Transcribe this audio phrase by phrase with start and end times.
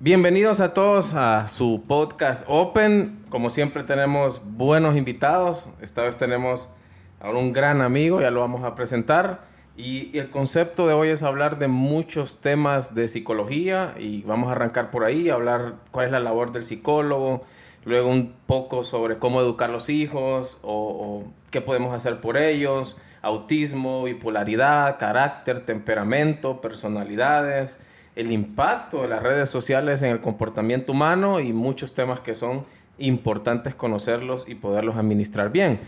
[0.00, 3.18] Bienvenidos a todos a su podcast Open.
[3.30, 5.70] Como siempre tenemos buenos invitados.
[5.80, 6.70] Esta vez tenemos
[7.18, 9.40] a un gran amigo, ya lo vamos a presentar.
[9.76, 14.52] Y, el concepto de hoy es hablar de muchos temas de psicología y vamos a
[14.52, 17.42] arrancar por ahí, hablar cuál es la labor del psicólogo,
[17.84, 22.36] luego un poco sobre cómo educar a los hijos o, o qué podemos hacer por
[22.36, 27.80] ellos, autismo, bipolaridad, carácter, temperamento, personalidades
[28.18, 32.64] el impacto de las redes sociales en el comportamiento humano y muchos temas que son
[32.98, 35.78] importantes conocerlos y poderlos administrar bien.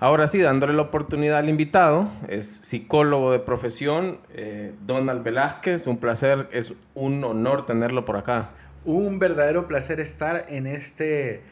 [0.00, 5.98] Ahora sí, dándole la oportunidad al invitado, es psicólogo de profesión, eh, Donald Velázquez, un
[5.98, 8.50] placer, es un honor tenerlo por acá.
[8.84, 11.42] Un verdadero placer estar en este,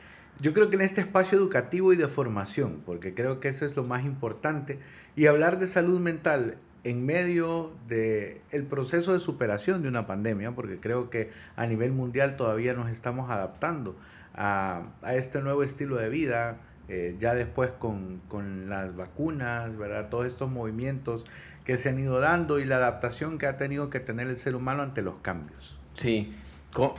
[0.40, 3.76] yo creo que en este espacio educativo y de formación, porque creo que eso es
[3.76, 4.80] lo más importante.
[5.14, 10.52] Y hablar de salud mental en medio del el proceso de superación de una pandemia,
[10.52, 13.96] porque creo que a nivel mundial todavía nos estamos adaptando
[14.34, 20.08] a, a este nuevo estilo de vida, eh, ya después con, con, las vacunas, ¿verdad?
[20.10, 21.26] Todos estos movimientos
[21.64, 24.54] que se han ido dando y la adaptación que ha tenido que tener el ser
[24.54, 25.76] humano ante los cambios.
[25.94, 26.36] Sí,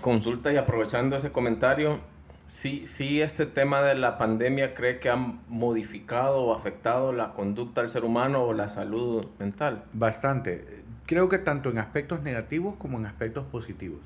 [0.02, 2.02] consulta y aprovechando ese comentario,
[2.48, 7.82] Sí, sí, este tema de la pandemia cree que ha modificado o afectado la conducta
[7.82, 9.84] del ser humano o la salud mental.
[9.92, 10.84] Bastante.
[11.06, 14.00] Creo que tanto en aspectos negativos como en aspectos positivos.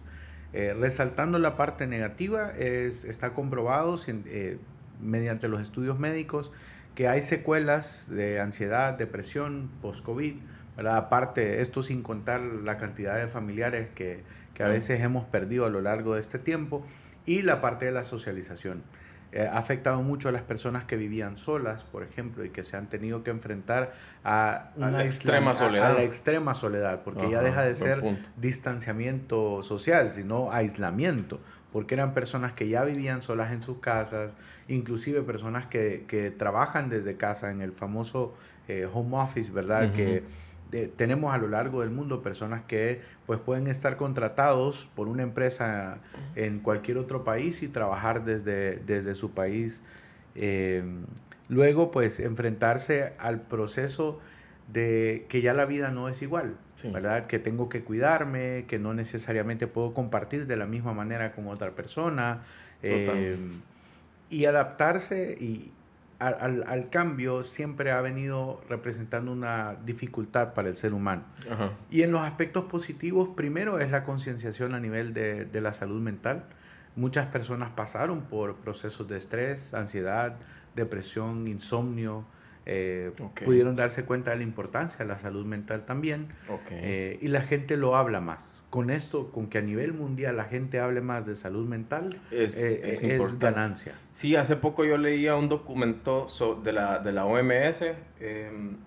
[0.54, 4.58] Eh, resaltando la parte negativa, es, está comprobado eh,
[5.00, 6.52] mediante los estudios médicos
[6.96, 10.34] que hay secuelas de ansiedad, depresión, post-COVID,
[10.78, 14.24] Aparte, esto sin contar la cantidad de familiares que,
[14.62, 16.84] que a veces hemos perdido a lo largo de este tiempo
[17.26, 18.84] y la parte de la socialización.
[19.32, 22.78] Eh, ha afectado mucho a las personas que vivían solas, por ejemplo, y que se
[22.78, 23.92] han tenido que enfrentar
[24.24, 25.92] a una extrema soledad.
[25.92, 28.04] A, la extrema soledad, porque ya deja de ser
[28.38, 31.40] distanciamiento social, sino aislamiento,
[31.72, 34.36] porque eran personas que ya vivían solas en sus casas,
[34.68, 38.36] inclusive personas que, que trabajan desde casa en el famoso
[38.68, 39.92] eh, home office, ¿verdad?
[39.92, 40.24] Que
[40.96, 46.00] tenemos a lo largo del mundo personas que pues pueden estar contratados por una empresa
[46.36, 49.84] en cualquier otro país y trabajar desde, desde su país.
[50.36, 50.84] Eh,
[51.50, 54.20] luego pues enfrentarse al proceso
[54.72, 56.56] de que ya la vida no es igual,
[56.94, 57.28] ¿verdad?
[57.28, 61.72] Que tengo que cuidarme, que no necesariamente puedo compartir de la misma manera con otra
[61.72, 62.44] persona.
[62.82, 63.38] Eh,
[64.30, 65.72] y adaptarse y,
[66.22, 71.24] al, cambio siempre ha venido representando una dificultad para el ser humano.
[71.90, 76.00] Y en los aspectos positivos, primero es la concienciación a nivel de, de la salud
[76.00, 76.46] mental.
[76.96, 80.36] Muchas personas pasaron por procesos de estrés, ansiedad,
[80.76, 82.26] depresión, insomnio,
[82.68, 83.12] eh,
[83.44, 86.28] pudieron darse cuenta de la importancia de la salud mental también
[86.70, 88.62] eh, y la gente lo habla más.
[88.70, 92.58] Con esto, con que a nivel mundial la gente hable más de salud mental, es,
[92.62, 93.96] eh, es, ganancia.
[94.14, 96.28] Sí, hace poco yo leía un documento
[96.64, 97.82] de, la, de la OMS,
[98.20, 98.78] em,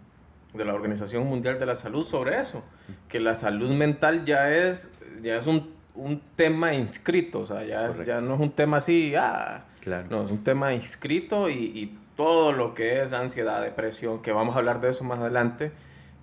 [0.55, 2.65] de la Organización Mundial de la Salud, sobre eso,
[3.09, 7.91] que la salud mental ya es, ya es un, un tema inscrito, o sea, ya,
[7.91, 10.07] ya no es un tema así, ah, claro.
[10.09, 14.55] no, es un tema inscrito y, y todo lo que es ansiedad, depresión, que vamos
[14.55, 15.73] a hablar de eso más adelante,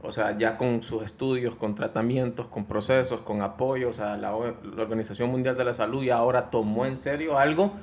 [0.04, 4.34] o sea, ya con sus estudios, con tratamientos, con procesos, con apoyo, o sea, la,
[4.34, 7.74] Organización Mundial de la Salud ya ahora tomó en serio algo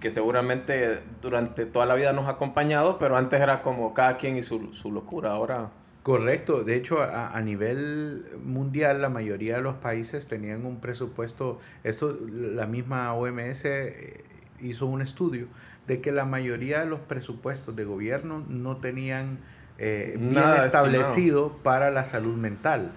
[0.00, 4.36] que seguramente durante toda la vida nos ha acompañado, pero antes era como cada quien
[4.36, 5.70] y su, su locura, ahora...
[6.02, 11.58] Correcto, de hecho a, a, nivel mundial la mayoría de los países tenían un presupuesto,
[11.84, 14.24] esto la misma OMS eh,
[14.60, 15.48] hizo un estudio
[15.90, 19.40] de que la mayoría de los presupuestos de gobierno no tenían
[19.76, 22.92] eh, bien establecido para la salud mental.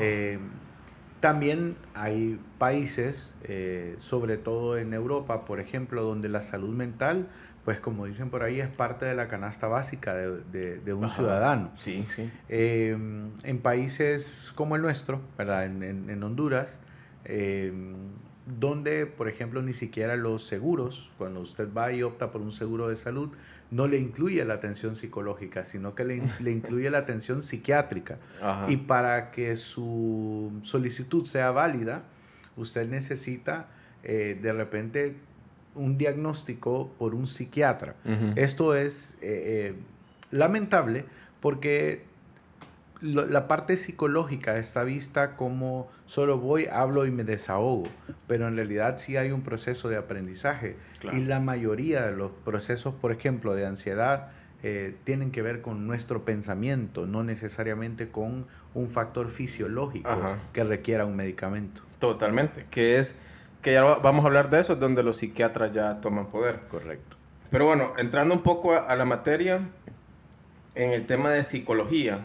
[0.00, 0.40] Eh,
[1.20, 7.28] también hay países, eh, sobre todo en Europa, por ejemplo, donde la salud mental,
[7.64, 11.70] pues como dicen por ahí, es parte de la canasta básica de, un ciudadano.
[11.76, 12.28] Sí, sí.
[12.48, 15.66] en países como el nuestro, ¿verdad?
[15.66, 16.80] En, en, en Honduras,
[18.46, 22.88] donde, por ejemplo, ni siquiera los seguros, cuando usted va y opta por un seguro
[22.88, 23.30] de salud,
[23.70, 28.18] no le incluye la atención psicológica, sino que le, le incluye la atención psiquiátrica.
[28.68, 32.04] Y para que su solicitud sea válida,
[32.56, 33.68] usted necesita
[34.02, 35.16] eh, de repente
[35.74, 37.94] un diagnóstico por un psiquiatra.
[38.36, 39.74] Esto es eh, eh,
[40.30, 41.04] lamentable
[41.40, 42.04] porque
[43.02, 47.84] la parte psicológica está vista como solo voy, hablo y me desahogo,
[48.26, 50.76] pero en realidad sí hay un proceso de aprendizaje
[51.12, 54.30] y la mayoría de los procesos, por ejemplo, de ansiedad,
[54.62, 61.04] eh, tienen que ver con nuestro pensamiento, no necesariamente con un factor fisiológico que requiera
[61.04, 61.82] un medicamento.
[61.98, 63.20] Totalmente, que es
[63.60, 66.60] que ya vamos a hablar de eso, es donde los psiquiatras ya toman poder.
[66.68, 67.16] Correcto.
[67.50, 69.68] Pero bueno, entrando un poco a, la materia,
[70.74, 72.24] en el tema de psicología,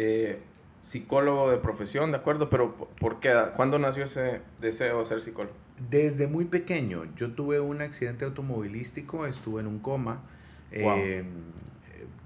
[0.00, 0.38] eh,
[0.80, 2.48] psicólogo de profesión, ¿de acuerdo?
[2.48, 3.34] Pero ¿por qué?
[3.56, 5.56] ¿Cuándo nació ese deseo de ser psicólogo?
[5.90, 7.04] Desde muy pequeño.
[7.16, 10.22] Yo tuve un accidente automovilístico, estuve en un coma.
[10.70, 11.24] Eh,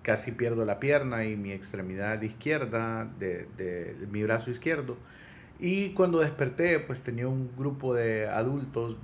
[0.02, 4.98] casi pierdo la pierna y mi extremidad izquierda de, de, mi brazo izquierdo.
[5.58, 8.98] Y cuando desperté, pues tenía un grupo de adultos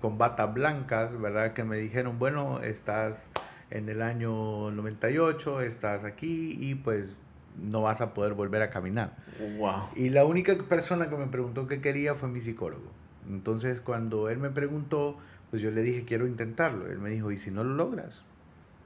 [0.00, 1.52] con batas blancas, ¿verdad?
[1.52, 3.32] Que me dijeron, bueno, estás
[3.68, 7.20] en el año 98, estás aquí y pues
[7.60, 9.16] no vas a poder volver a caminar.
[9.58, 9.90] Wow.
[9.96, 12.90] Y la única persona que me preguntó qué quería fue mi psicólogo.
[13.28, 15.16] Entonces, cuando él me preguntó,
[15.50, 16.86] pues yo le dije, quiero intentarlo.
[16.90, 18.24] Él me dijo, ¿y si no lo logras?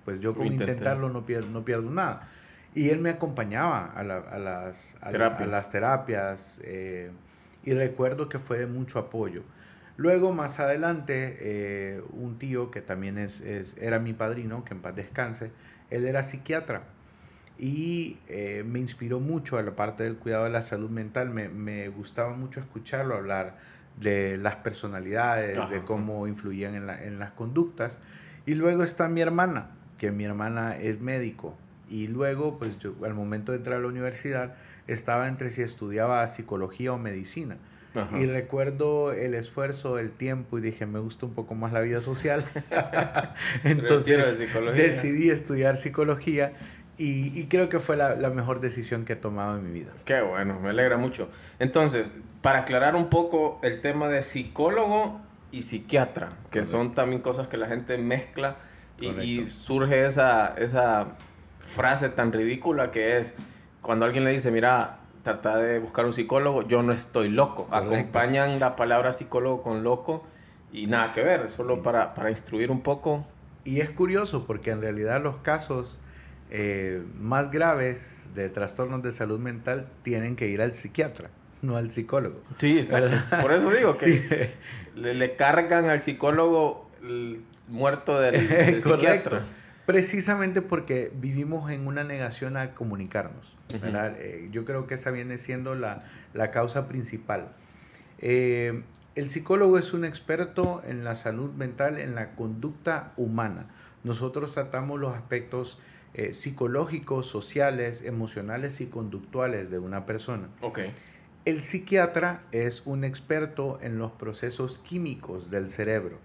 [0.05, 2.29] Pues yo con intentarlo no pierdo, no pierdo nada.
[2.75, 7.11] Y él me acompañaba a, las, terapias, las terapias eh,
[7.65, 9.43] y recuerdo que fue de mucho apoyo.
[9.99, 13.43] Luego, más adelante, eh, un tío que también es,
[13.77, 15.53] era mi padrino, que en paz descanse,
[15.91, 16.83] él era psiquiatra
[17.59, 21.31] y eh, me inspiró mucho a la parte del cuidado de la salud mental.
[21.31, 23.57] Me, me gustaba mucho escucharlo hablar
[24.01, 27.99] de las personalidades, de cómo influían en, la, en las conductas.
[28.47, 31.57] Y luego está mi hermana, que mi hermana es médico.
[31.89, 34.55] Y luego, pues yo al momento de entrar a la universidad,
[34.87, 37.59] estaba entre si estudiaba psicología o medicina.
[38.19, 41.99] Y recuerdo el esfuerzo, el tiempo y dije, me gusta un poco más la vida
[41.99, 42.43] social.
[43.65, 44.39] Entonces
[44.75, 46.55] decidí estudiar psicología
[47.05, 49.91] y, creo que fue la, mejor decisión que he tomado en mi vida.
[50.05, 51.29] Qué bueno, me alegra mucho.
[51.59, 55.21] Entonces, para aclarar un poco el tema de psicólogo
[55.51, 58.57] y psiquiatra, que son también cosas que la gente mezcla
[59.01, 61.07] y, surge esa, esa
[61.59, 63.35] frase tan ridícula que es
[63.81, 67.67] cuando alguien le dice, mira, trata de buscar un psicólogo, yo no estoy loco.
[67.73, 70.25] Acompañan la palabra psicólogo con loco
[70.73, 73.27] y nada que ver, solo para, para instruir un poco.
[73.65, 75.99] Y es curioso porque en realidad los casos
[76.55, 81.31] eh, más graves de trastornos de salud mental tienen que ir al psiquiatra,
[81.63, 82.43] no al psicólogo.
[82.57, 83.17] Sí, exacto.
[83.41, 84.53] Por eso digo que
[84.95, 89.45] le, cargan al psicólogo el muerto del, psiquiatra.
[89.87, 93.57] Precisamente porque vivimos en una negación a comunicarnos.
[93.73, 96.03] Eh, yo creo que esa viene siendo la,
[96.53, 97.49] causa principal.
[98.19, 98.83] Eh,
[99.15, 103.69] el psicólogo es un experto en la salud mental, en la conducta humana.
[104.05, 105.79] Nosotros tratamos los aspectos
[106.15, 110.49] eh, psicológicos, sociales, emocionales y conductuales de una persona.
[110.61, 110.91] Okay.
[111.45, 116.19] El psiquiatra es un experto en los procesos químicos del cerebro.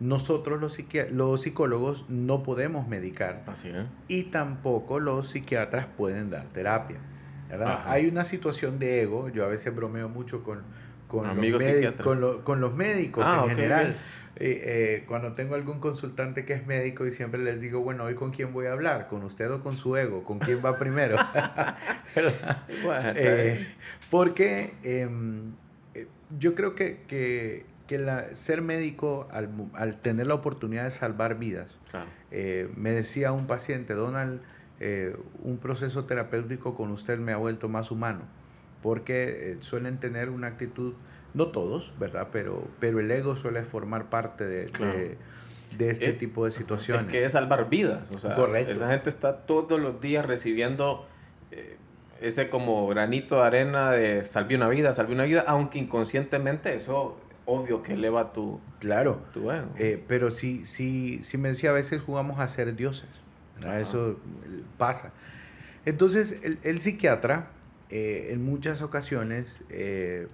[0.00, 0.78] Nosotros los,
[1.10, 3.42] los psicólogos no podemos medicar.
[3.46, 3.84] Así es.
[4.08, 6.98] Y tampoco los psiquiatras pueden dar terapia.
[7.86, 10.62] Hay una situación de ego, yo a veces bromeo mucho con,
[11.08, 13.96] con, los, con, con los, médicos ah, en general.
[14.36, 18.30] Eh, cuando tengo algún consultante que es médico y siempre les digo, bueno, hoy con
[18.30, 21.16] quién voy a hablar, con usted o con su ego, con quién va primero.
[23.16, 23.64] Eh,
[24.10, 25.52] porque em,
[26.38, 31.38] yo creo que, que que la, ser médico, al, al, tener la oportunidad de salvar
[31.38, 31.80] vidas,
[32.30, 34.40] eh, me decía un paciente, Donald,
[34.80, 38.22] eh, un proceso terapéutico con usted me ha vuelto más humano,
[38.82, 40.94] porque eh, suelen tener una actitud,
[41.34, 42.28] no todos, ¿verdad?
[42.32, 45.16] Pero, pero el ego suele formar parte de,
[45.76, 47.04] de, este tipo de situaciones.
[47.04, 48.72] Es que es salvar vidas, o sea, Correcto.
[48.72, 51.06] esa gente está todos los días recibiendo
[52.20, 57.18] ese como granito de arena de salve una vida, salve una vida, aunque inconscientemente eso
[57.46, 62.02] obvio que eleva tu, claro, tu eh, pero sí, sí, sí me decía, a veces
[62.02, 63.22] jugamos a ser dioses.
[63.78, 64.18] Eso
[64.78, 65.12] pasa.
[65.86, 67.50] Entonces, el, psiquiatra,
[67.88, 70.28] eh, en muchas ocasiones, eh,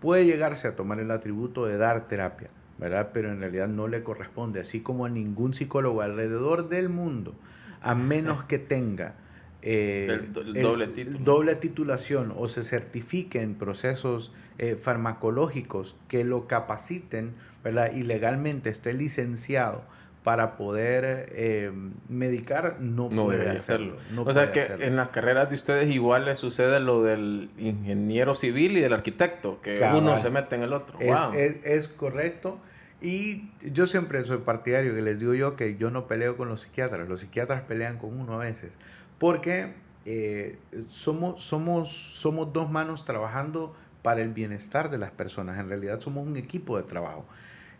[0.00, 3.10] puede llegarse a tomar el atributo de dar terapia, ¿verdad?
[3.12, 7.34] Pero en realidad no le corresponde, así como a ningún psicólogo alrededor del mundo,
[7.82, 9.14] a menos que tenga
[9.62, 10.88] eh, doble,
[11.20, 17.92] doble titulación o se certifique en procesos eh, farmacológicos que lo capaciten, ¿verdad?
[17.94, 19.84] Y legalmente esté licenciado
[20.24, 21.72] para poder eh,
[22.08, 23.96] medicar, no, puede hacerlo.
[24.16, 28.76] o sea que en las carreras de ustedes igual le sucede lo del ingeniero civil
[28.76, 30.98] y del arquitecto, que uno se mete en el otro.
[31.00, 32.58] Es, es, es correcto.
[33.02, 36.60] Y yo siempre soy partidario que les digo yo que yo no peleo con los
[36.60, 38.76] psiquiatras, los psiquiatras pelean con uno a veces
[39.20, 39.74] porque
[40.06, 40.58] eh,
[40.88, 45.58] somos, somos, somos dos manos trabajando para el bienestar de las personas.
[45.60, 47.26] En realidad somos un equipo de trabajo.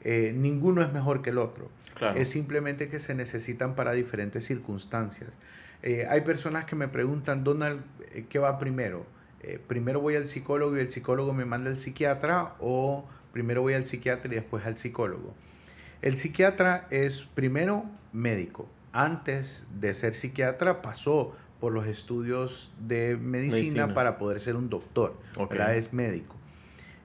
[0.03, 1.71] Eh, ninguno es mejor que el otro.
[2.15, 5.39] Es simplemente que se necesitan para diferentes circunstancias.
[5.83, 7.83] Eh, hay personas que me preguntan, Donald,
[8.29, 9.07] ¿qué va primero?
[9.67, 13.87] ¿Primero voy al psicólogo y el psicólogo me manda al psiquiatra o primero voy al
[13.87, 15.35] psiquiatra y después al psicólogo.
[16.03, 18.69] El psiquiatra es primero médico.
[18.93, 25.15] Antes de ser psiquiatra pasó por los estudios de medicina, para poder ser un doctor.
[25.37, 25.77] Okay.
[25.77, 26.37] Es médico.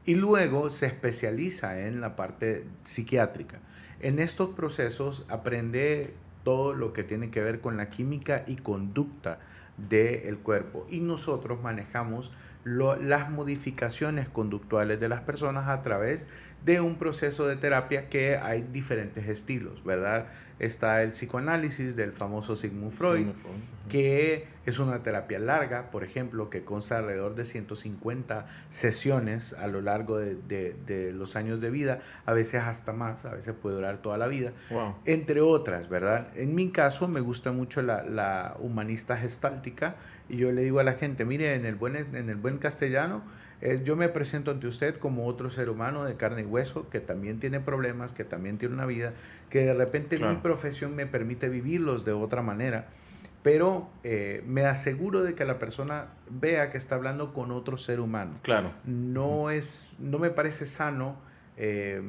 [0.05, 3.59] Y luego se especializa en la parte psiquiátrica.
[3.99, 9.39] En estos procesos aprende todo lo que tiene que ver con la química y conducta
[9.77, 10.85] del cuerpo.
[10.89, 12.31] Y nosotros manejamos
[12.63, 16.27] las modificaciones conductuales de las personas a través
[16.63, 20.27] de un proceso de terapia que hay diferentes estilos, ¿verdad?
[20.57, 23.27] Está el psicoanálisis del famoso Sigmund Freud,
[23.87, 29.81] que es una terapia larga, por ejemplo, que consta alrededor de 150 sesiones a lo
[29.81, 34.17] largo de, los años de vida, a veces hasta más, a veces puede durar toda
[34.17, 34.53] la vida,
[35.05, 36.27] entre otras, ¿verdad?
[36.35, 39.95] En mi caso me gusta mucho la, la humanista gestáltica
[40.29, 43.23] y yo le digo a la gente, mire, en el buen, en el buen castellano,
[43.61, 46.99] es, yo me presento ante usted como otro ser humano de carne y hueso que
[46.99, 49.13] también tiene problemas, que también tiene una vida,
[49.49, 52.87] que de repente mi profesión me permite vivirlos de otra manera,
[53.45, 57.99] pero eh, me aseguro de que la persona vea que está hablando con otro ser
[57.99, 58.39] humano.
[58.41, 58.71] Claro.
[58.85, 61.15] No, es, no me parece sano
[61.55, 62.01] eh,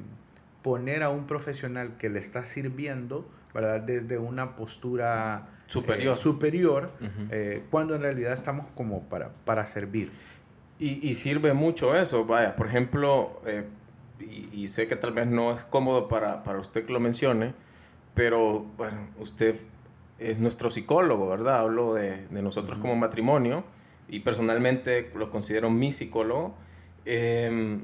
[0.63, 3.83] poner a un profesional que le está sirviendo, ¿verdad?
[3.83, 6.91] Desde una postura superior, eh, superior
[7.69, 10.11] cuando en realidad estamos como para, para servir.
[10.79, 13.67] Y, sirve mucho eso, vaya, por ejemplo, eh,
[14.55, 17.53] y, sé que tal vez no es cómodo para, para usted que lo mencione,
[18.15, 19.57] pero bueno, usted
[20.19, 21.61] es nuestro psicólogo, ¿verdad?
[21.61, 23.65] Hablo de, de nosotros como matrimonio
[24.09, 26.55] y personalmente lo considero mi psicólogo.
[27.05, 27.83] Em,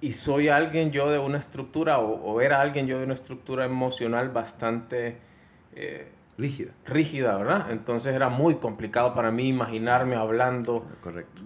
[0.00, 4.28] y soy alguien yo de una estructura, o, era alguien yo de una estructura emocional
[4.30, 5.18] bastante...
[5.74, 6.72] Eh, rígida.
[6.84, 7.70] Rígida, ¿verdad?
[7.70, 11.42] Entonces era muy complicado para mí imaginarme hablando Correcto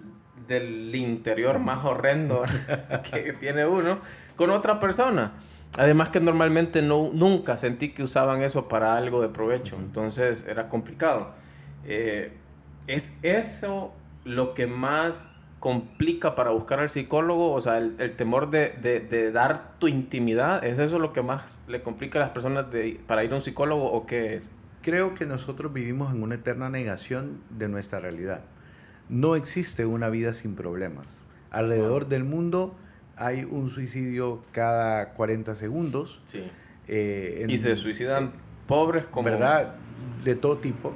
[0.49, 2.43] del interior más horrendo
[3.11, 3.99] que tiene uno
[4.35, 5.33] con otra persona.
[5.77, 10.67] Además que normalmente no, nunca sentí que usaban eso para algo de provecho, entonces era
[10.67, 11.31] complicado.
[11.85, 12.33] Eh,
[12.87, 13.93] ¿Es eso
[14.25, 17.53] lo que más complica para buscar al psicólogo?
[17.53, 21.81] O sea, el, temor de, de, dar tu intimidad, ¿es eso lo que más le
[21.81, 24.49] complica a las personas de, para ir a un psicólogo o qué es?
[24.81, 28.41] Creo que nosotros vivimos en una eterna negación de nuestra realidad.
[29.07, 31.23] No existe una vida sin problemas.
[31.51, 32.75] Alrededor del mundo
[33.19, 36.21] hay un suicidio cada 40 segundos.
[36.29, 36.41] Sí.
[36.87, 38.31] Eh, y se suicidan
[38.65, 39.29] pobres como...
[39.29, 39.75] ¿Verdad?
[40.23, 40.93] De todo tipo.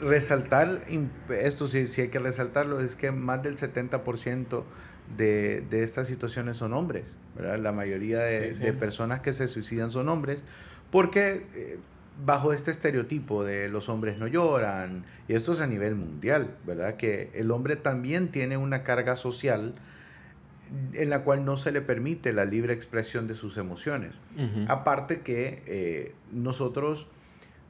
[0.00, 0.82] Resaltar,
[1.28, 4.62] esto sí, sí hay que resaltarlo, es que más del 70%
[5.18, 7.16] de, de estas situaciones son hombres.
[7.36, 7.58] ¿verdad?
[7.58, 10.44] La mayoría de, personas que se suicidan son hombres
[10.90, 11.46] porque...
[11.54, 11.78] Eh,
[12.22, 16.96] bajo este estereotipo de los hombres no lloran, y esto es a nivel mundial, ¿verdad?
[16.96, 19.74] Que el hombre también tiene una carga social
[20.92, 24.20] en la cual no se le permite la libre expresión de sus emociones.
[24.68, 27.08] Aparte que eh, nosotros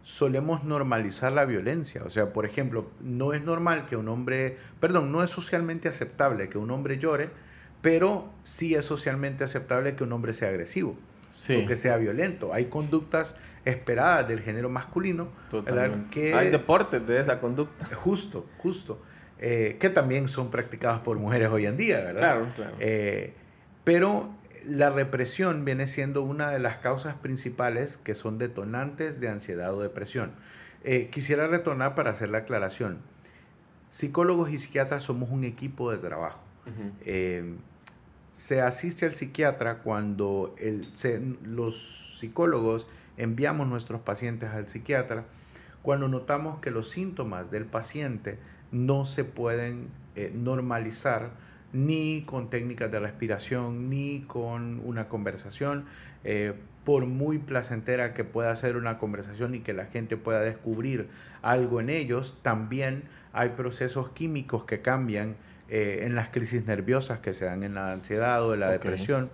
[0.02, 2.02] solemos normalizar la violencia.
[2.04, 6.48] O sea, por ejemplo, no es normal que un hombre, perdón, no es socialmente aceptable
[6.48, 7.30] que un hombre llore,
[7.82, 10.96] pero sí es socialmente aceptable que un hombre sea agresivo
[11.30, 12.52] o que sea violento.
[12.52, 15.28] Hay conductas esperadas del género masculino.
[16.10, 17.94] Que, Hay deportes de esa conducta.
[17.94, 19.00] Justo, justo.
[19.42, 22.20] Eh, que también son practicados por mujeres hoy en día, ¿verdad?
[22.20, 22.76] Claro, claro.
[22.78, 23.32] Eh,
[23.84, 24.30] pero
[24.66, 29.80] la represión viene siendo una de las causas principales que son detonantes de ansiedad o
[29.80, 30.32] depresión.
[30.84, 32.98] Eh, quisiera retornar para hacer la aclaración.
[33.88, 36.40] Psicólogos y psiquiatras somos un equipo de trabajo
[38.32, 40.86] se asiste al psiquiatra cuando el,
[41.42, 45.24] los psicólogos enviamos nuestros pacientes al psiquiatra
[45.82, 48.38] cuando notamos que los síntomas del paciente
[48.72, 51.30] no se pueden eh, normalizar
[51.72, 55.84] ni con técnicas de respiración ni con una conversación.
[56.24, 61.08] Eh, por muy placentera que pueda ser una conversación y que la gente pueda descubrir
[61.42, 65.36] algo en ellos, también hay procesos químicos que cambian
[65.68, 69.30] eh, en las crisis nerviosas que se dan en la ansiedad o en la depresión,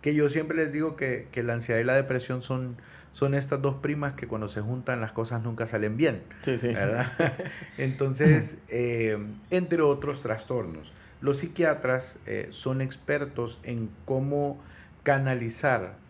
[0.00, 2.76] que yo siempre les digo que, que, la ansiedad y la depresión son,
[3.14, 6.22] son estas dos primas que cuando se juntan las cosas nunca salen bien.
[6.42, 6.68] Sí, sí.
[6.68, 7.06] ¿verdad?
[7.78, 9.16] Entonces, eh,
[9.50, 14.60] entre otros trastornos, los psiquiatras eh, son expertos en cómo
[15.04, 16.02] canalizar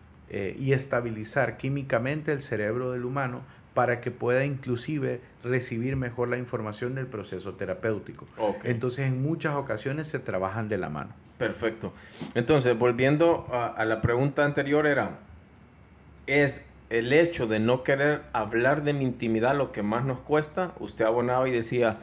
[0.57, 3.43] y estabilizar químicamente el cerebro del humano
[3.75, 8.25] para que pueda inclusive recibir mejor la información del proceso terapéutico.
[8.63, 11.13] Entonces, en muchas ocasiones se trabajan de la mano.
[11.37, 11.93] Perfecto.
[12.33, 15.19] Entonces, volviendo a, la pregunta anterior, era,
[16.25, 20.73] ¿es el hecho de no querer hablar de mi intimidad lo que más nos cuesta?
[20.79, 21.99] Usted abonaba y decía,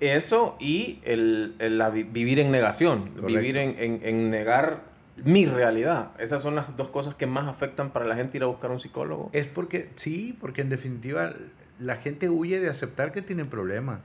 [0.00, 1.54] eso y el,
[2.12, 4.82] vivir en negación, vivir en, en, negar
[5.16, 6.10] mi realidad.
[6.18, 8.78] Esas son las dos cosas que más afectan para la gente ir a buscar un
[8.78, 9.30] psicólogo.
[9.32, 11.32] Es porque, sí, porque en definitiva
[11.78, 14.04] la gente huye de aceptar que tienen problemas.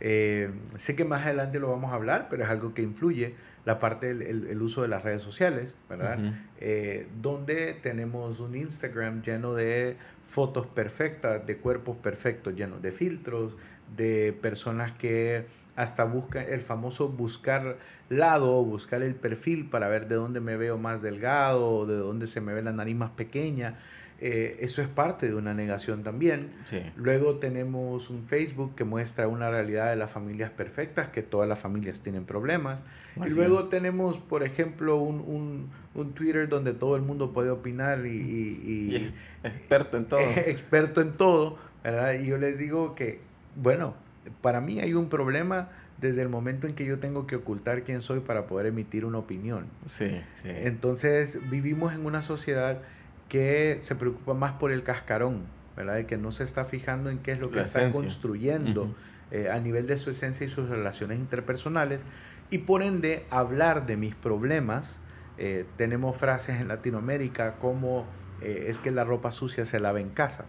[0.00, 3.34] Eh, sé que más adelante lo vamos a hablar, pero es algo que influye
[3.64, 6.18] la parte del el, uso de las redes sociales, ¿verdad?
[6.58, 13.56] Eh, donde tenemos un Instagram lleno de fotos perfectas, de cuerpos perfectos, llenos de filtros,
[13.96, 15.46] de personas que
[15.76, 17.78] hasta buscan el famoso buscar
[18.10, 22.40] lado, buscar el perfil para ver de dónde me veo más delgado, de dónde se
[22.40, 23.76] me ve la nariz más pequeña.
[24.20, 26.50] Eh, eso es parte de una negación también.
[26.96, 31.60] Luego tenemos un Facebook que muestra una realidad de las familias perfectas, que todas las
[31.60, 32.82] familias tienen problemas.
[33.24, 38.06] y luego tenemos, por ejemplo, un, un, un, Twitter donde todo el mundo puede opinar
[38.06, 38.10] y...
[38.10, 40.20] y, experto en todo.
[40.46, 42.14] experto en todo, ¿verdad?
[42.14, 43.20] Y yo les digo que,
[43.54, 43.94] bueno,
[44.40, 45.68] para mí hay un problema
[46.00, 49.18] desde el momento en que yo tengo que ocultar quién soy para poder emitir una
[49.18, 49.66] opinión.
[49.84, 50.48] Sí, sí.
[50.48, 52.82] Entonces vivimos en una sociedad
[53.28, 55.98] que se preocupa más por el cascarón, ¿verdad?
[55.98, 58.94] Y que no se está fijando en qué es lo que está construyendo
[59.30, 62.04] eh, a nivel de su esencia y sus relaciones interpersonales.
[62.50, 65.00] Y por ende, hablar de mis problemas,
[65.36, 68.06] eh, tenemos frases en Latinoamérica como
[68.40, 70.46] eh, es que la ropa sucia se lava en casa.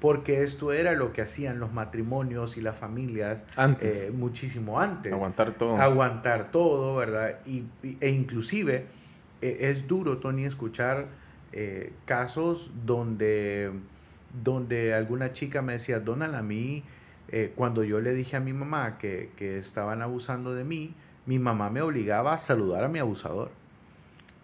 [0.00, 4.10] porque esto era lo que hacían los matrimonios y las familias antes.
[4.12, 5.12] muchísimo antes.
[5.12, 5.76] Aguantar todo.
[5.76, 7.40] Aguantar todo, ¿verdad?
[7.44, 7.64] Y,
[8.00, 8.86] e inclusive
[9.42, 11.08] es duro, Tony, escuchar
[11.58, 13.70] eh, casos donde,
[14.44, 16.84] donde alguna chica me decía, Donald, a mí,
[17.28, 20.92] eh, cuando yo le dije a mi mamá que, que, estaban abusando de mí,
[21.24, 23.50] mi mamá me obligaba a saludar a mi abusador.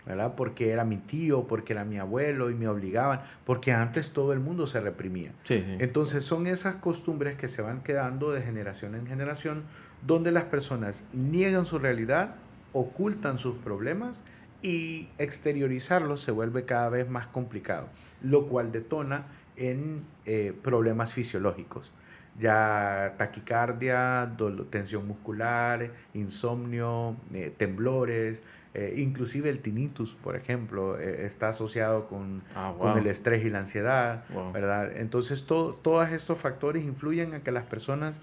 [0.06, 0.32] ¿verdad?
[0.36, 4.40] Porque era mi tío, porque era mi abuelo y me obligaban, porque antes todo el
[4.40, 5.32] mundo se reprimía.
[5.48, 9.64] Entonces son esas costumbres que se van quedando de generación en generación,
[10.06, 12.36] donde las personas niegan su realidad,
[12.72, 14.24] ocultan sus problemas
[14.62, 17.88] y exteriorizarlo se vuelve cada vez más complicado,
[18.22, 21.92] lo cual detona en eh, problemas fisiológicos.
[22.38, 24.32] Ya taquicardia,
[24.70, 32.72] tensión muscular, insomnio, eh, temblores, eh, inclusive el tinnitus, por ejemplo, está asociado con, ah,
[32.78, 34.96] con, el estrés y la ansiedad, ¿verdad?
[34.96, 38.22] Entonces, todos estos factores influyen a que las personas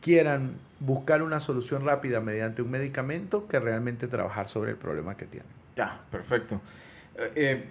[0.00, 5.26] quieran buscar una solución rápida mediante un medicamento que realmente trabajar sobre el problema que
[5.26, 5.63] tienen.
[5.76, 6.60] Ya, perfecto.
[7.16, 7.64] Eh, eh,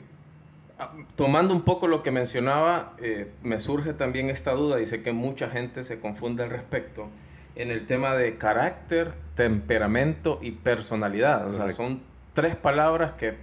[0.80, 5.02] ah, tomando un poco lo que mencionaba, eh, me surge también esta duda y sé
[5.02, 7.10] que mucha gente se confunde al respecto
[7.56, 11.48] en el tema de carácter, temperamento y personalidad.
[11.48, 12.02] O sea, son
[12.34, 13.36] tres palabras que,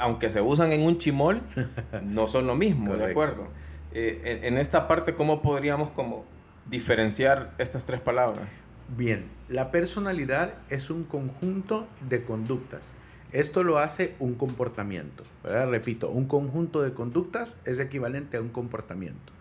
[0.00, 1.42] aunque se usan en un chimol,
[2.02, 3.48] no son lo mismo, ¿de acuerdo?
[3.92, 6.26] en, en, esta parte, ¿cómo podríamos como
[6.66, 8.46] diferenciar estas tres palabras?
[8.94, 12.92] Bien, la personalidad es un conjunto de conductas
[13.32, 15.68] esto lo hace un comportamiento, ¿verdad?
[15.68, 19.32] Repito, un conjunto de conductas es equivalente a un comportamiento.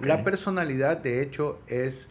[0.00, 2.08] La personalidad, de hecho, es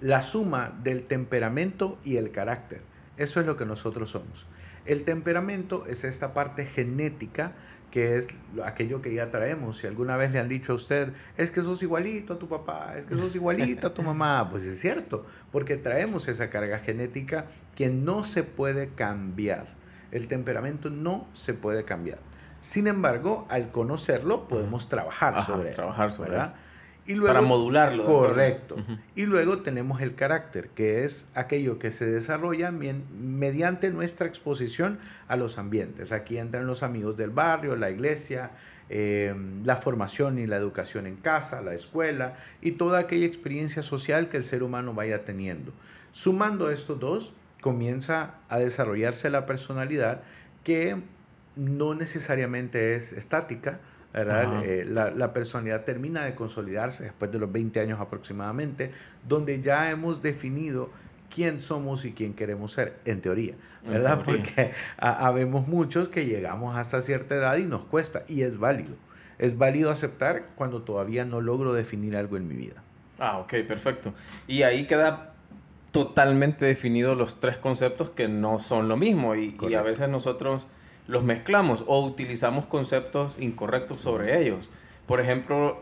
[0.00, 2.80] la suma del temperamento y el carácter.
[3.18, 4.46] Eso es lo que nosotros somos.
[4.86, 7.52] El temperamento es esta parte genética
[7.90, 8.28] que es
[8.64, 9.78] aquello que ya traemos.
[9.78, 12.94] Si alguna vez le han dicho a usted, es que sos igualito a tu papá,
[12.96, 17.46] es que sos igualito a tu mamá, pues es cierto, porque traemos esa carga genética
[17.74, 19.66] que no se puede cambiar.
[20.12, 22.18] El temperamento no se puede cambiar.
[22.60, 25.74] Sin embargo, al conocerlo, podemos trabajar sobre él.
[25.74, 26.38] Trabajar sobre
[27.06, 28.04] Y luego, Para modularlo.
[28.04, 28.76] Correcto.
[29.16, 35.36] Y luego tenemos el carácter, que es aquello que se desarrolla mediante nuestra exposición a
[35.36, 36.12] los ambientes.
[36.12, 38.50] Aquí entran los amigos del barrio, la iglesia,
[38.90, 44.28] eh, la formación y la educación en casa, la escuela y toda aquella experiencia social
[44.28, 45.72] que el ser humano vaya teniendo.
[46.12, 50.22] Sumando estos dos, comienza a desarrollarse la personalidad
[50.64, 50.96] que
[51.56, 53.80] no necesariamente es estática.
[54.12, 58.90] Eh, la, la, personalidad termina de consolidarse después de los 20 años aproximadamente,
[59.28, 60.90] donde ya hemos definido
[61.32, 63.54] quién somos y quién queremos ser, en teoría,
[63.86, 64.22] ¿verdad?
[64.24, 68.96] Porque habemos muchos que llegamos hasta cierta edad y nos cuesta, y es válido.
[69.38, 72.82] Es válido aceptar cuando todavía no logro definir algo en mi vida.
[73.18, 74.12] Ah, ok, perfecto.
[74.46, 75.29] Y ahí queda
[75.92, 80.68] totalmente definidos los tres conceptos que no son lo mismo y, a veces nosotros
[81.08, 84.70] los mezclamos o utilizamos conceptos incorrectos sobre ellos.
[85.06, 85.80] Por ejemplo,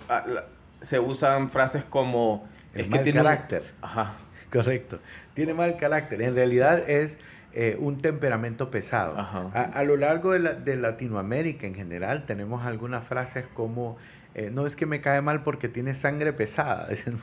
[0.81, 2.49] se usan frases como...
[2.75, 3.75] es que tiene carácter.
[3.83, 4.15] Ajá.
[4.53, 4.99] Correcto.
[5.35, 6.23] Tiene mal carácter.
[6.23, 7.21] En realidad es
[7.53, 9.17] eh, un temperamento pesado.
[9.53, 13.99] A, lo largo de, Latinoamérica en general tenemos algunas frases como...
[14.39, 17.19] Eh, no es que me cae mal porque tiene sangre pesada, dicen.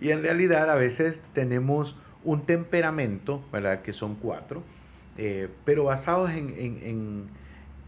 [0.00, 3.82] Y en realidad a veces tenemos un temperamento, ¿verdad?
[3.82, 4.62] Que son cuatro,
[5.16, 7.28] eh, pero basados en, en,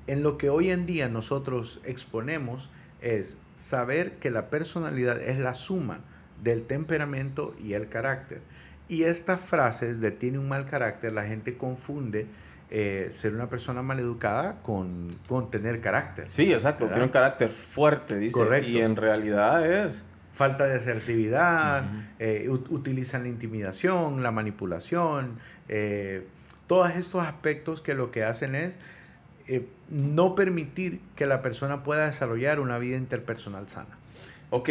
[0.09, 5.55] en, lo que hoy en día nosotros exponemos es saber que la personalidad es la
[5.55, 6.01] suma
[6.43, 8.41] del temperamento y el carácter.
[8.89, 12.27] Y estas frases de tiene un mal carácter, la gente confunde
[12.71, 16.31] eh, ser una persona maleducada con, con tener carácter.
[16.31, 18.39] Sí, exacto, tiene un carácter fuerte, dice.
[18.39, 18.69] Correcto.
[18.69, 21.85] Y en realidad es falta de asertividad,
[22.19, 26.27] eh, utilizan la intimidación, la manipulación, eh,
[26.67, 28.79] todos estos aspectos que lo que hacen es
[29.49, 33.99] eh, no permitir que la persona pueda desarrollar una vida interpersonal sana.
[34.51, 34.71] Ok,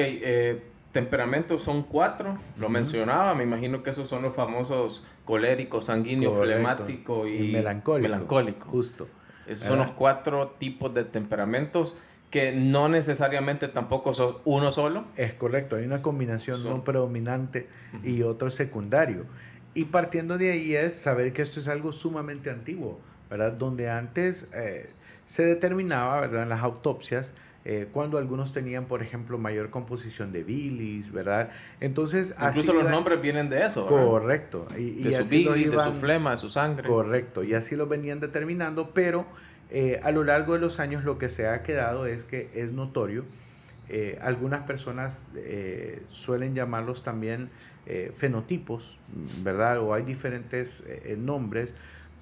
[0.91, 7.27] temperamentos son cuatro, lo mencionaba, me imagino que esos son los famosos colérico, sanguíneo, flemático
[7.27, 8.69] y, melancólico, melancólico.
[8.69, 9.07] Justo.
[9.47, 11.97] Esos son los cuatro tipos de temperamentos
[12.29, 15.05] que no necesariamente tampoco son uno solo.
[15.15, 17.67] Es correcto, hay una combinación, no predominante
[18.03, 19.25] y otro secundario.
[19.73, 22.99] Y partiendo de ahí es saber que esto es algo sumamente antiguo,
[23.29, 23.53] ¿verdad?
[23.53, 24.89] Donde antes eh,
[25.25, 26.43] se determinaba, ¿verdad?
[26.43, 27.33] En las autopsias,
[27.65, 31.51] eh, cuando algunos tenían, por ejemplo, mayor composición de bilis, ¿verdad?
[31.79, 33.85] Entonces, incluso los nombres vienen de eso.
[33.85, 34.67] Correcto.
[34.77, 36.87] Y, de su bilis, de su flema, de su sangre.
[36.87, 37.43] Correcto.
[37.43, 39.25] Y así lo venían determinando, pero
[39.71, 42.71] eh, a lo largo de los años lo que se ha quedado es que es
[42.71, 43.25] notorio.
[43.87, 47.49] Eh, algunas personas eh, suelen llamarlos también
[48.13, 48.99] fenotipos,
[49.41, 49.79] ¿verdad?
[49.79, 50.83] O hay diferentes
[51.17, 51.73] nombres.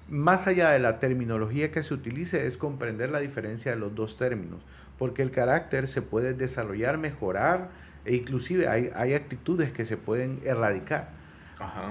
[0.08, 4.16] Más allá de la terminología que se utilice es comprender la diferencia de los dos
[4.16, 4.62] términos,
[4.98, 7.70] porque el carácter se puede desarrollar, mejorar,
[8.04, 11.16] e inclusive hay, hay actitudes que se pueden erradicar.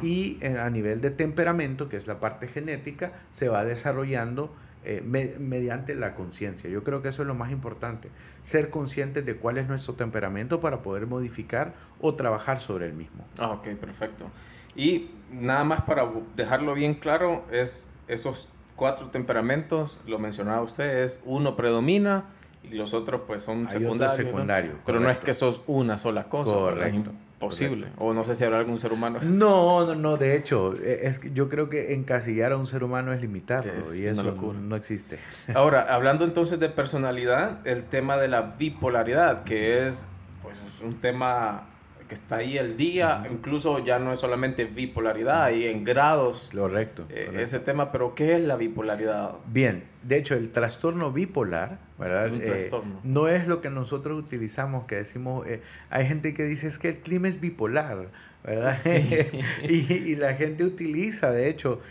[0.02, 4.54] Y a nivel de temperamento, que es la parte genética, se va desarrollando
[4.86, 6.70] eh, mediante la conciencia.
[6.70, 8.10] Yo creo que eso es lo más importante,
[8.42, 13.26] ser conscientes de cuál es nuestro temperamento para poder modificar o trabajar sobre el mismo.
[13.40, 14.30] Ah, ok, perfecto.
[14.76, 21.22] Y nada más para dejarlo bien claro, es esos cuatro temperamentos, lo mencionaba usted, es
[21.26, 22.26] uno predomina
[22.64, 24.16] y los otros pues son secundarios.
[24.16, 26.54] secundario, Pero no es que sos una sola cosa.
[26.54, 27.88] Correcto posible.
[27.98, 29.20] O no sé si habrá algún ser humano.
[29.38, 33.14] No, no, no, de hecho, e, es yo creo que encasillar a un ser humano
[33.14, 35.20] es limitarlo y eso no existe.
[35.54, 40.08] Ahora, hablando entonces de personalidad, el tema de la bipolaridad, que es
[40.42, 41.66] pues un tema
[42.08, 46.50] que está ahí el día, incluso ya no es solamente bipolaridad, hay en grados.
[46.56, 49.36] Correcto, eh, Ese tema, pero ¿qué es la bipolaridad?
[49.48, 52.34] Bien, de hecho el trastorno bipolar, ¿verdad?
[52.34, 52.70] Eh,
[53.04, 56.90] no es lo que nosotros utilizamos, que decimos, eh, hay gente que dice es que
[56.90, 58.10] el clima es bipolar,
[58.44, 58.74] ¿verdad?
[59.64, 61.82] y, la gente utiliza, de hecho,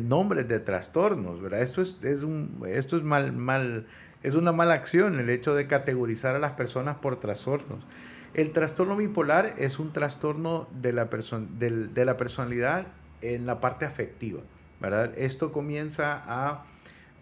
[0.00, 1.62] nombres de trastornos, ¿verdad?
[1.62, 3.86] Esto es, es un, esto es mal, mal,
[4.24, 7.78] es una mala acción el hecho de categorizar a las personas por trastornos.
[8.34, 12.86] El trastorno bipolar es un trastorno de la, de la personalidad
[13.22, 14.40] en la parte afectiva,
[14.80, 15.12] ¿verdad?
[15.16, 16.64] Esto comienza a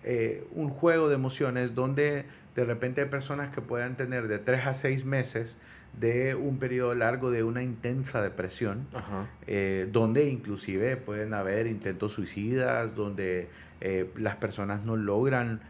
[0.04, 4.66] eh, un juego de emociones donde de repente hay personas que puedan tener de 3
[4.66, 5.56] a 6 meses
[5.98, 8.86] de un periodo largo de una intensa depresión,
[9.46, 13.48] eh, donde inclusive pueden haber intentos suicidas, donde
[13.80, 15.60] eh, las personas no logran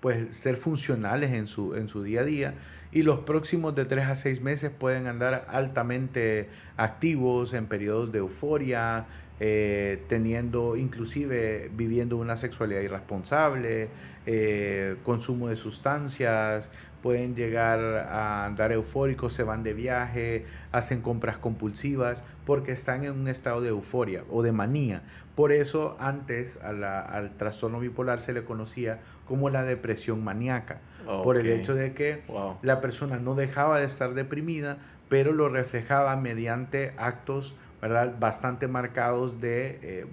[0.00, 2.54] pues, ser funcionales en su, en su día a día
[2.92, 8.18] y los próximos de 3 a 6 meses pueden andar altamente activos en periodos de
[8.18, 9.06] euforia,
[9.42, 13.88] eh, teniendo inclusive viviendo una sexualidad irresponsable,
[14.26, 16.70] eh, consumo de sustancias,
[17.02, 23.12] pueden llegar a andar eufóricos, se van de viaje, hacen compras compulsivas, porque están en
[23.12, 25.02] un estado de euforia o de manía.
[25.34, 30.80] Por eso antes al trastorno bipolar se le conocía como la depresión maníaca,
[31.22, 32.22] por el hecho de que
[32.62, 38.14] la persona no dejaba de estar deprimida, pero lo reflejaba mediante actos ¿verdad?
[38.18, 39.78] bastante marcados de...
[39.82, 40.06] Eh,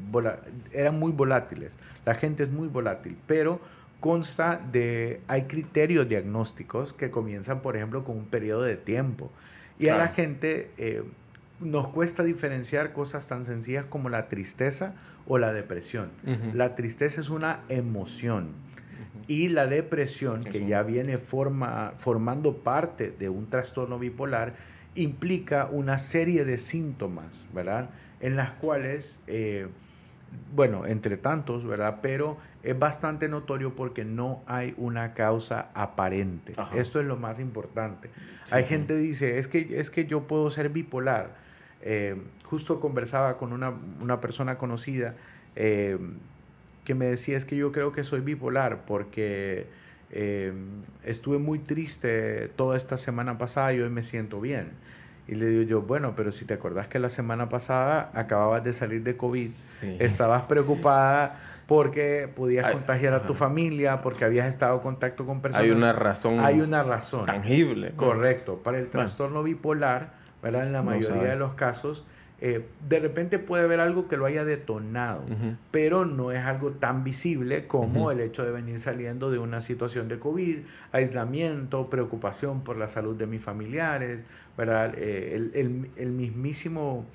[0.72, 3.60] eran muy volátiles, la gente es muy volátil, pero
[4.00, 9.32] consta de, hay criterios diagnósticos que comienzan, por ejemplo, con un periodo de tiempo.
[9.80, 11.04] Y a la gente eh,
[11.60, 14.94] nos cuesta diferenciar cosas tan sencillas como la tristeza
[15.28, 16.10] o la depresión.
[16.54, 18.50] La tristeza es una emoción.
[19.28, 24.56] Y la depresión, que ya viene forma, formando parte de un trastorno bipolar,
[24.96, 27.90] implica una serie de síntomas, ¿verdad?
[28.22, 29.68] En las cuales, eh,
[30.56, 32.00] bueno, entre tantos, ¿verdad?
[32.02, 36.54] Pero es bastante notorio porque no hay una causa aparente.
[36.74, 38.10] Esto es lo más importante.
[38.52, 41.36] hay gente que dice, es que, es que yo puedo ser bipolar.
[41.82, 45.16] Eh, justo conversaba con una, una persona conocida
[45.56, 45.98] eh,
[46.88, 49.68] que me decía, es que yo creo que soy bipolar porque
[50.10, 50.54] eh,
[51.04, 54.72] estuve muy triste toda esta semana pasada y hoy me siento bien.
[55.28, 58.72] Y le digo yo, bueno, pero si te acordás que la semana pasada acababas de
[58.72, 59.50] salir de COVID,
[60.00, 65.66] estabas preocupada porque podías contagiar a tu familia, porque habías estado en contacto con personas.
[65.66, 66.40] Hay una razón.
[66.40, 67.26] Hay una razón.
[67.26, 67.92] Tangible.
[67.98, 68.64] Correcto.
[68.64, 70.64] Para el trastorno bipolar, ¿verdad?
[70.64, 72.06] En la mayoría de los casos,
[72.40, 75.24] eh, de repente puede haber algo que lo haya detonado,
[75.72, 80.08] pero no es algo tan visible como el hecho de venir saliendo de una situación
[80.08, 80.60] de COVID,
[80.92, 84.24] aislamiento, preocupación por la salud de mis familiares,
[84.56, 84.94] ¿verdad?
[84.98, 87.06] Eh, el, el, el, mismísimo,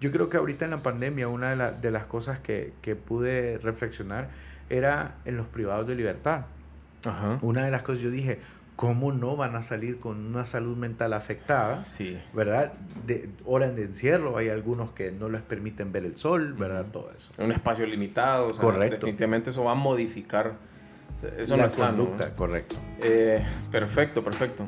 [0.00, 3.58] yo creo que ahorita en la pandemia una de, de las cosas que, que, pude
[3.58, 4.30] reflexionar
[4.70, 6.46] era en los privados de libertad.
[7.42, 8.38] Una de las cosas yo dije,
[8.80, 11.84] ¿cómo no van a salir con una salud mental afectada?
[11.84, 12.18] Sí.
[12.32, 12.72] ¿Verdad?
[13.06, 16.86] De horas de encierro, hay algunos que no les permiten ver el sol, ¿verdad?
[16.90, 17.30] Todo eso.
[17.44, 18.96] Un espacio limitado, o sea, correcto.
[18.96, 20.54] definitivamente eso va a modificar.
[21.36, 22.76] Eso La no es conducta, correcto.
[23.02, 24.66] Eh, perfecto, perfecto.